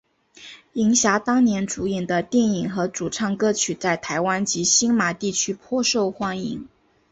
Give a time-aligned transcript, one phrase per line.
[0.73, 6.67] 银霞当年主演的电影和主唱歌曲在台湾及星马地区颇受欢迎。